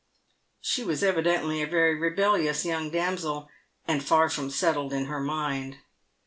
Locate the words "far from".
4.03-4.49